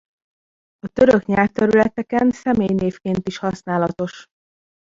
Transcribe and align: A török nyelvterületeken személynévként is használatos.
A 0.79 0.87
török 0.87 1.25
nyelvterületeken 1.25 2.31
személynévként 2.31 3.27
is 3.27 3.37
használatos. 3.37 4.25